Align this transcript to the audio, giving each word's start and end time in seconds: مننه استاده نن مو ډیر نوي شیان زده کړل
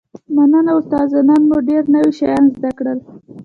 مننه 0.35 0.71
استاده 0.77 1.19
نن 1.27 1.41
مو 1.49 1.57
ډیر 1.67 1.83
نوي 1.93 2.11
شیان 2.17 2.43
زده 2.55 2.71
کړل 2.77 2.99